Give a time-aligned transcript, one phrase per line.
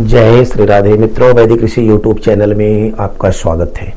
[0.00, 3.92] जय श्री राधे। मित्रों, वैदिक ऋषि यूट्यूब चैनल में आपका स्वागत है।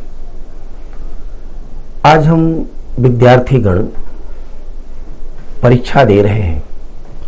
[2.06, 3.84] आज हम विद्यार्थी गण
[5.64, 6.64] परीक्षा दे रहे हैं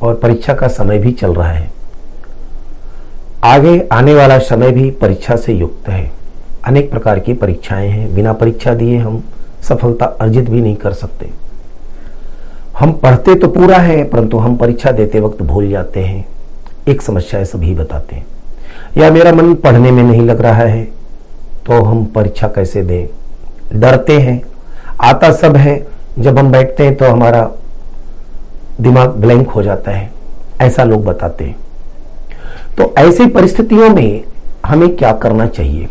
[0.01, 1.71] और परीक्षा का समय भी चल रहा है।
[3.43, 6.11] आगे आने वाला समय भी परीक्षा से युक्त है।
[6.65, 9.23] अनेक प्रकार की परीक्षाएँ हैं। बिना परीक्षा दिए हम
[9.61, 11.29] सफलता अर्जित भी नहीं कर सकते।
[12.79, 16.25] हम पढ़ते तो पूरा है, परंतु हम परीक्षा देते वक्त भूल जाते हैं।
[16.87, 18.25] एक समस्या सभी बताते हैं।
[18.97, 20.83] या मेरा मन पढ़ने में नहीं लग रहा है
[21.65, 23.79] तो हम परीक्षा कैसे दें?
[23.79, 24.41] डरते हैं।
[25.01, 25.87] आता सब है।
[26.19, 27.49] जब हम बैठते हैं तो हमारा
[28.81, 30.11] दिमाग ब्लैंक हो जाता है।
[30.61, 31.55] ऐसा लोग बताते हैं।
[32.77, 34.23] तो ऐसी परिस्थितियों में
[34.65, 35.87] हमें क्या करना चाहिए?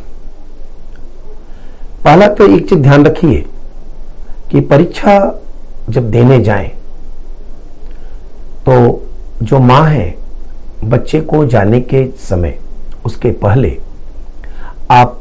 [2.04, 3.44] पहला तो एक चीज़ ध्यान रखिए
[4.50, 5.18] कि परीक्षा
[5.90, 6.68] जब देने जाएँ
[8.68, 9.02] तो
[9.42, 10.14] जो माँ है,
[10.84, 12.58] बच्चे को जाने के समय
[13.06, 13.76] उसके पहले
[14.90, 15.20] आप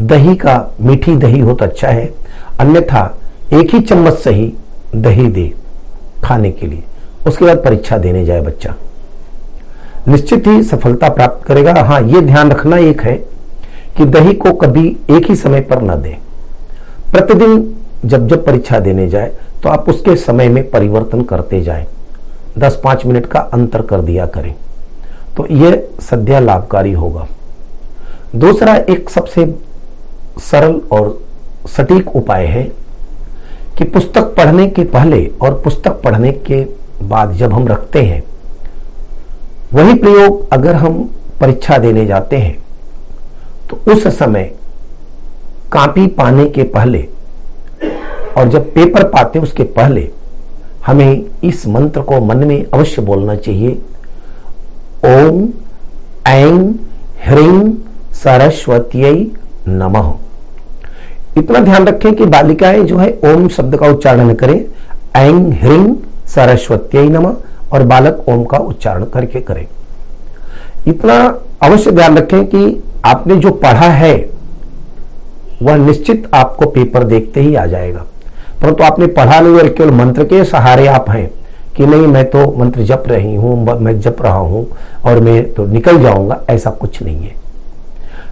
[0.00, 2.12] दही का मीठी दही हो तो अच्छा है,
[2.60, 3.02] अन्यथा
[3.52, 4.52] एक ही चम्मच से ही
[4.96, 5.52] दही दे
[6.24, 6.82] खाने के लिए।
[7.26, 8.74] उसके बाद परीक्षा देने जाए बच्चा।
[10.08, 13.14] निश्चित ही सफलता प्राप्त करेगा। हाँ ये ध्यान रखना एक है
[13.96, 16.16] कि दही को कभी एक ही समय पर न दें।
[17.12, 19.32] प्रतिदिन जब जब परीक्षा देने जाए
[19.62, 21.86] तो आप उसके समय में परिवर्तन करते जाएँ।
[22.58, 24.54] दस पाँच मिनट का अंतर कर दिया करें।
[25.36, 27.26] तो यह सद्या लाभकारी होगा।
[28.36, 29.44] दूसरा एक सबसे
[30.40, 31.18] सरल और
[31.68, 32.62] सटीक उपाय है
[33.78, 36.62] कि पुस्तक पढ़ने के पहले और पुस्तक पढ़ने के
[37.02, 38.22] बाद जब हम रखते हैं,
[39.72, 41.02] वही प्रयोग अगर हम
[41.40, 42.56] परीक्षा देने जाते हैं
[43.70, 44.44] तो उस समय
[45.72, 47.02] कापी पाने के पहले
[48.36, 50.08] और जब पेपर पाते उसके पहले,
[50.86, 53.78] हमें इस मंत्र को मन में अवश्य बोलना चाहिए
[55.06, 55.48] ओम
[56.26, 56.70] ऐं
[57.24, 57.72] ह्रीं
[58.12, 59.36] सरस्वती
[59.68, 60.12] नमः।
[61.38, 64.64] इतना ध्यान रखें कि बालिकाएँ जो है, ओम शब्द का उच्चारण करें।
[65.16, 65.94] ऐं ह्रीं
[66.26, 67.36] सरस्वती नमः
[67.72, 69.66] और बालक ओम का उच्चारण करके करें।
[70.86, 74.30] इतना अवश्य ध्यान रखें कि आपने जो पढ़ा है,
[75.62, 78.04] वह निश्चित आपको पेपर देखते ही आ जाएगा।
[78.62, 81.30] परंतु तो आपने पढ़ा नहीं और केवल मंत्र के सहारे आप हैं
[81.76, 84.66] कि नहीं, मैं तो मंत्र जप रही हूँ, मैं जप रहा हूँ
[85.04, 87.34] और मैं तो निकल जाऊँगा, ऐसा कुछ नहीं है।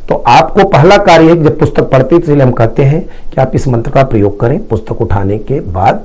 [0.09, 3.01] तो आपको पहला कार्य है जब पुस्तक पढ़ते इसलिए हम कहते हैं
[3.31, 6.05] कि आप इस मंत्र का प्रयोग करें पुस्तक उठाने के बाद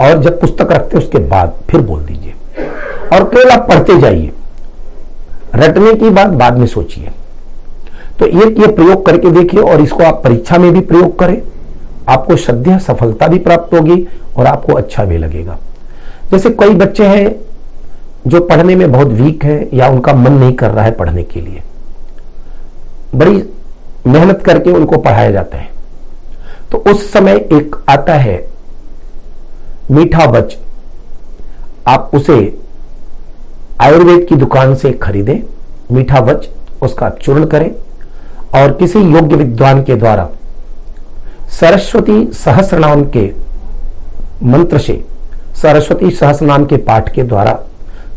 [0.00, 2.34] और जब पुस्तक रखते उसके बाद फिर बोल दीजिए।
[3.12, 4.32] और केवल आप पढ़ते जाइए।
[5.56, 7.10] रटने की बात बाद में सोचिए।
[8.18, 11.40] तो एक ये प्रयोग करके देखिए और इसको आप परीक्षा में भी प्रयोग करें।
[12.08, 15.58] आपको श्रद्धा, सफलता भी प्राप्त होगी और आपको अच्छा भी लगेगा।
[16.32, 17.34] जैसे कई बच्चे हैं
[18.26, 21.40] जो पढ़ने में बहुत वीक है या उनका मन नहीं कर रहा है पढ़ने के
[21.40, 21.62] लिए।
[23.14, 23.42] बड़ी
[24.06, 25.70] मेहनत करके उनको पढ़ाया जाता है।
[26.70, 28.36] तो उस समय एक आता है,
[29.90, 30.56] मीठा बच,
[31.88, 32.38] आप उसे
[33.80, 35.38] आयुर्वेद की दुकान से खरीदें,
[35.92, 36.48] मीठा बच,
[36.82, 37.70] उसका चूर्ण करें
[38.54, 40.28] और किसी योग्य विद्वान के द्वारा
[41.50, 43.30] सरस्वती सहस्रनाम के
[44.44, 45.02] मंत्र से
[45.54, 47.58] सरस्वती सहस नाम के पाठ के द्वारा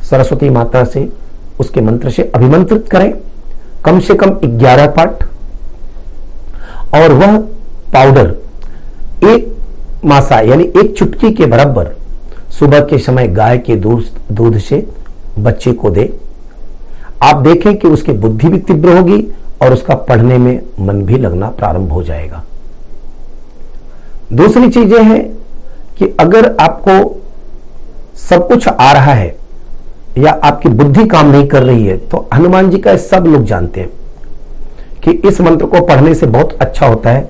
[0.09, 1.07] सरस्वती माता से
[1.59, 3.11] उसके मंत्र से अभिमंत्रित करें।
[3.85, 4.29] कम से कम
[4.59, 5.23] 11 पाठ।
[6.95, 7.37] और वह
[7.93, 8.35] पाउडर
[9.23, 9.53] एक
[10.05, 11.95] मासा यानी एक चुटकी के बराबर
[12.49, 14.85] सुबह के समय गाय के दूध दूध से
[15.39, 16.13] बच्चे को दे।
[17.23, 19.21] आप देखें कि उसकी बुद्धि भी तीव्र होगी
[19.61, 22.43] और उसका पढ़ने में मन भी लगना प्रारंभ हो जाएगा।
[24.33, 25.21] दूसरी चीज़ें हैं
[25.97, 27.21] कि अगर आपको
[28.19, 29.35] सब कुछ आ रहा है
[30.17, 33.81] या आपकी बुद्धि काम नहीं कर रही है तो हनुमान जी का सब लोग जानते
[33.81, 33.89] हैं
[35.03, 37.27] कि इस मंत्र को पढ़ने से बहुत अच्छा होता है।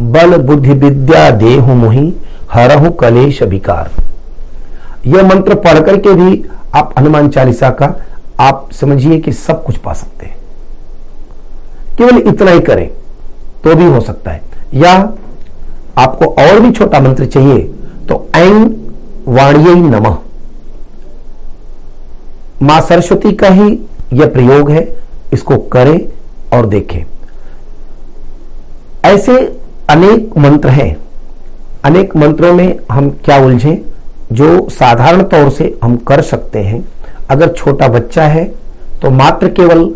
[0.00, 2.12] बल बुद्धि विद्या देहु मुहि
[2.50, 3.90] हरहु कलेश विकार।
[5.06, 6.44] यह मंत्र पढ़ करके भी
[6.74, 7.94] आप हनुमान चालीसा का,
[8.40, 10.36] आप समझिए कि सब कुछ पा सकते हैं।
[11.98, 12.88] केवल इतना ही करें
[13.64, 14.42] तो भी हो सकता है।
[14.74, 14.92] या
[15.98, 17.58] आपको और भी छोटा मंत्र चाहिए
[18.08, 18.64] तो ऐन
[19.28, 20.16] वाणिय नमः।
[22.62, 23.78] माँ सरस्वती का ही
[24.12, 24.86] यह प्रयोग है,
[25.32, 25.98] इसको करें
[26.52, 27.04] और देखें।
[29.04, 29.36] ऐसे
[29.90, 30.96] अनेक मंत्र हैं।
[31.84, 33.82] अनेक मंत्रों में हम क्या उलझे?
[34.32, 36.84] जो साधारण तौर से हम कर सकते हैं।
[37.30, 38.44] अगर छोटा बच्चा है
[39.02, 39.90] तो मात्र केवल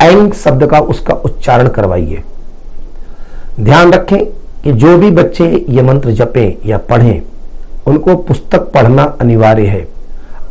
[0.00, 2.22] ऐंग शब्द का उसका उच्चारण करवाइए।
[3.60, 4.24] ध्यान रखें
[4.64, 7.22] कि जो भी बच्चे ये मंत्र जपें या पढ़ें,
[7.86, 9.86] उनको पुस्तक पढ़ना अनिवार्य है।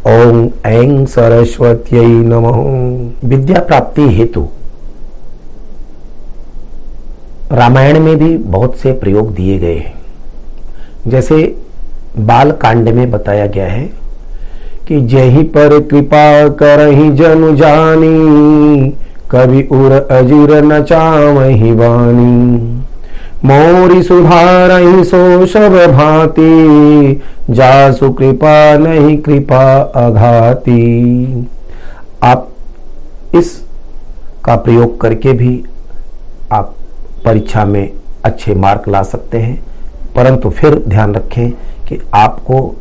[0.07, 2.57] ओम ऐं सरस्वत्यै नमः।
[3.29, 4.47] विद्या प्राप्ति हेतु।
[7.51, 9.93] रामायण में भी बहुत से प्रयोग दिए गए हैं।
[11.07, 11.55] जैसे
[12.19, 13.89] बाल कांड में बताया गया है
[14.87, 18.93] कि जही पर कृपा करही जनु जानी
[19.31, 22.74] कवि उर अजीर न चावही वानी।
[23.45, 31.47] मोरी सुधारही सो सब भांति, जासु कृपा नहीं कृपा अघाती।
[32.23, 32.49] आप
[33.35, 33.63] इस
[34.45, 35.63] का प्रयोग करके भी
[36.51, 36.75] आप
[37.25, 37.91] परीक्षा में
[38.23, 39.63] अच्छे मार्क ला सकते हैं।
[40.15, 41.51] परंतु फिर ध्यान रखें
[41.87, 42.75] कि आपको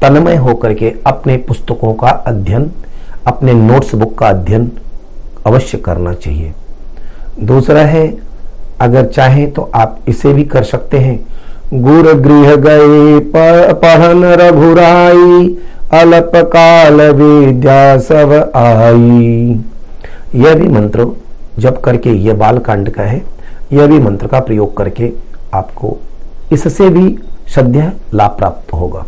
[0.00, 2.70] तन्मय होकर के अपने पुस्तकों का अध्ययन,
[3.26, 4.70] अपने नोट्स बुक का अध्ययन
[5.46, 6.52] अवश्य करना चाहिए।
[7.42, 8.23] दूसरा है
[8.80, 11.18] अगर चाहें तो आप इसे भी कर सकते हैं।
[11.74, 13.18] गुर गृह गए
[13.74, 15.56] पढ़न रघुराई
[15.92, 19.60] अल्प काल विद्या सब आई।
[20.34, 21.06] यह भी मंत्र
[21.58, 23.22] जब करके यह बाल कांड का है,
[23.72, 25.12] यह भी मंत्र का प्रयोग करके
[25.54, 25.96] आपको
[26.52, 27.16] इससे भी
[27.54, 29.04] सद्य लाभ प्राप्त होगा।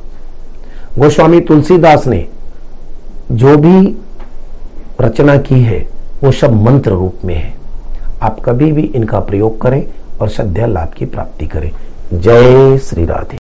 [0.99, 2.27] गोस्वामी तुलसीदास ने
[3.33, 3.97] जो भी
[5.01, 5.79] रचना की है,
[6.25, 7.56] वो सब मंत्र रूप में है।
[8.23, 9.85] आप कभी भी इनका प्रयोग करें
[10.21, 11.71] और सद्य लाभ की प्राप्ति करें।
[12.13, 13.35] जय श्री राधे।